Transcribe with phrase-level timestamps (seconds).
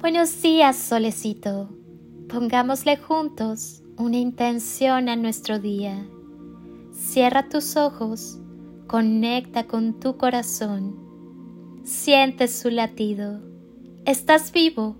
[0.00, 1.68] Buenos días, solecito.
[2.26, 6.06] Pongámosle juntos una intención a nuestro día.
[6.90, 8.38] Cierra tus ojos,
[8.86, 10.96] conecta con tu corazón,
[11.84, 13.42] siente su latido.
[14.06, 14.96] Estás vivo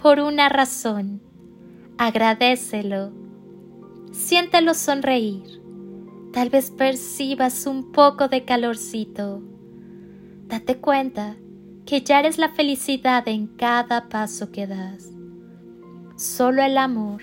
[0.00, 1.20] por una razón.
[1.98, 3.10] Agradecelo.
[4.12, 5.60] Siéntelo sonreír.
[6.32, 9.42] Tal vez percibas un poco de calorcito.
[10.46, 11.34] Date cuenta
[11.86, 15.10] que ya eres la felicidad en cada paso que das.
[16.16, 17.22] Solo el amor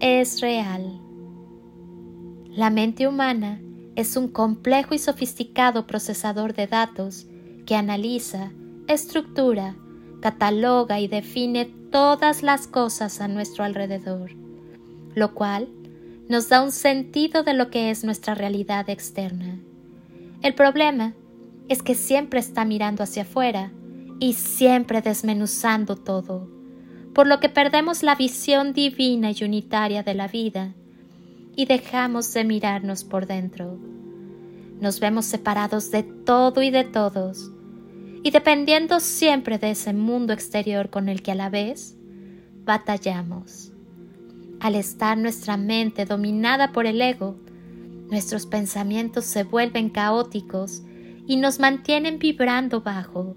[0.00, 1.00] es real.
[2.50, 3.60] La mente humana
[3.94, 7.26] es un complejo y sofisticado procesador de datos
[7.64, 8.50] que analiza,
[8.88, 9.76] estructura,
[10.20, 14.32] cataloga y define todas las cosas a nuestro alrededor,
[15.14, 15.68] lo cual
[16.28, 19.58] nos da un sentido de lo que es nuestra realidad externa.
[20.42, 21.14] El problema
[21.68, 23.72] es que siempre está mirando hacia afuera
[24.20, 26.48] y siempre desmenuzando todo,
[27.14, 30.74] por lo que perdemos la visión divina y unitaria de la vida
[31.56, 33.78] y dejamos de mirarnos por dentro.
[34.80, 37.50] Nos vemos separados de todo y de todos,
[38.22, 41.96] y dependiendo siempre de ese mundo exterior con el que a la vez
[42.64, 43.72] batallamos.
[44.60, 47.36] Al estar nuestra mente dominada por el ego,
[48.10, 50.82] nuestros pensamientos se vuelven caóticos
[51.26, 53.36] y nos mantienen vibrando bajo,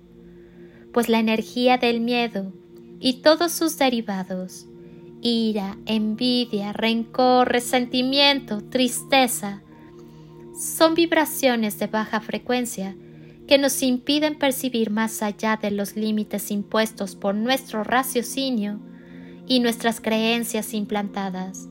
[0.93, 2.53] pues la energía del miedo
[2.99, 4.67] y todos sus derivados,
[5.21, 9.63] ira, envidia, rencor, resentimiento, tristeza,
[10.59, 12.95] son vibraciones de baja frecuencia
[13.47, 18.79] que nos impiden percibir más allá de los límites impuestos por nuestro raciocinio
[19.47, 21.67] y nuestras creencias implantadas.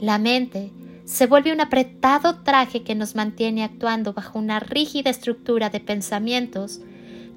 [0.00, 0.72] La mente
[1.06, 6.80] se vuelve un apretado traje que nos mantiene actuando bajo una rígida estructura de pensamientos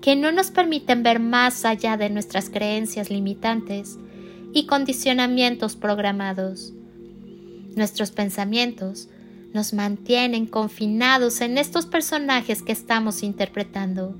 [0.01, 3.99] que no nos permiten ver más allá de nuestras creencias limitantes
[4.53, 6.73] y condicionamientos programados.
[7.75, 9.07] Nuestros pensamientos
[9.53, 14.17] nos mantienen confinados en estos personajes que estamos interpretando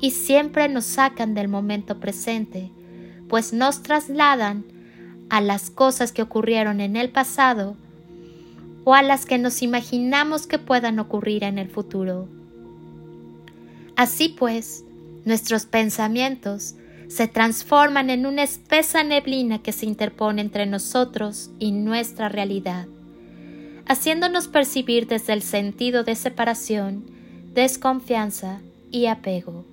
[0.00, 2.72] y siempre nos sacan del momento presente,
[3.28, 4.64] pues nos trasladan
[5.28, 7.76] a las cosas que ocurrieron en el pasado
[8.84, 12.28] o a las que nos imaginamos que puedan ocurrir en el futuro.
[13.96, 14.84] Así pues,
[15.24, 16.74] nuestros pensamientos
[17.08, 22.86] se transforman en una espesa neblina que se interpone entre nosotros y nuestra realidad,
[23.86, 27.04] haciéndonos percibir desde el sentido de separación,
[27.52, 28.60] desconfianza
[28.90, 29.66] y apego.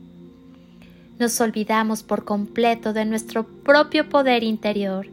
[1.18, 5.08] Nos olvidamos por completo de nuestro propio poder interior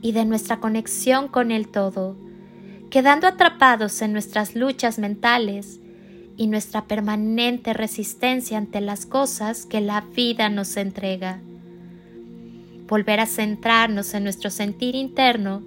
[0.00, 2.16] y de nuestra conexión con el todo,
[2.90, 5.80] quedando atrapados en nuestras luchas mentales
[6.36, 11.40] y nuestra permanente resistencia ante las cosas que la vida nos entrega.
[12.86, 15.62] Volver a centrarnos en nuestro sentir interno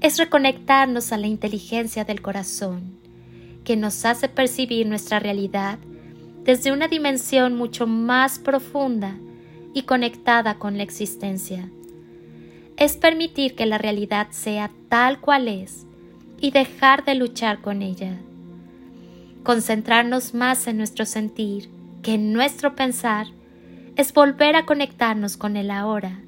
[0.00, 2.98] es reconectarnos a la inteligencia del corazón,
[3.64, 5.78] que nos hace percibir nuestra realidad
[6.42, 9.16] desde una dimensión mucho más profunda
[9.74, 11.70] y conectada con la existencia.
[12.76, 15.85] Es permitir que la realidad sea tal cual es
[16.40, 18.16] y dejar de luchar con ella.
[19.42, 21.70] Concentrarnos más en nuestro sentir
[22.02, 23.28] que en nuestro pensar
[23.96, 26.20] es volver a conectarnos con el ahora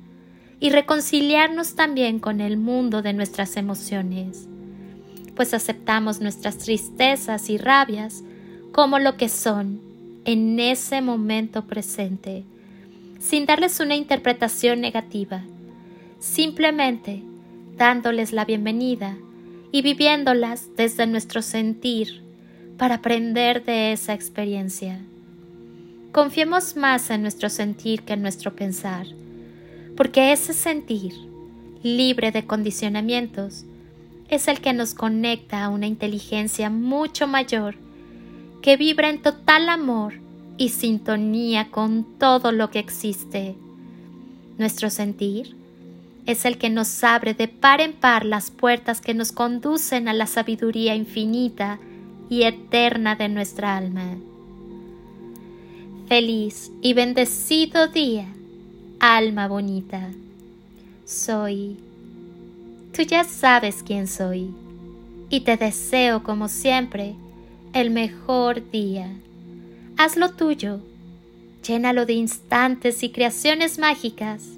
[0.60, 4.48] y reconciliarnos también con el mundo de nuestras emociones,
[5.36, 8.24] pues aceptamos nuestras tristezas y rabias
[8.72, 9.80] como lo que son
[10.24, 12.44] en ese momento presente,
[13.18, 15.42] sin darles una interpretación negativa,
[16.18, 17.22] simplemente
[17.76, 19.16] dándoles la bienvenida
[19.70, 22.22] y viviéndolas desde nuestro sentir
[22.78, 25.00] para aprender de esa experiencia.
[26.12, 29.06] Confiemos más en nuestro sentir que en nuestro pensar,
[29.96, 31.12] porque ese sentir,
[31.82, 33.64] libre de condicionamientos,
[34.28, 37.76] es el que nos conecta a una inteligencia mucho mayor
[38.62, 40.14] que vibra en total amor
[40.56, 43.54] y sintonía con todo lo que existe.
[44.58, 45.57] Nuestro sentir
[46.28, 50.12] es el que nos abre de par en par las puertas que nos conducen a
[50.12, 51.78] la sabiduría infinita
[52.28, 54.18] y eterna de nuestra alma.
[56.06, 58.26] Feliz y bendecido día,
[59.00, 60.10] alma bonita.
[61.06, 61.78] Soy.
[62.94, 64.50] Tú ya sabes quién soy
[65.30, 67.14] y te deseo como siempre
[67.72, 69.08] el mejor día.
[69.96, 70.80] Hazlo tuyo,
[71.66, 74.57] llénalo de instantes y creaciones mágicas